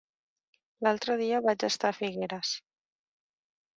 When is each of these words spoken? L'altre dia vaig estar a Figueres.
L'altre 0.87 1.17
dia 1.21 1.43
vaig 1.49 1.67
estar 1.69 1.93
a 1.93 1.99
Figueres. 1.99 2.55